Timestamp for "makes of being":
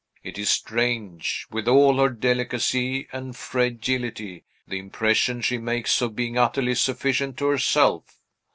5.59-6.39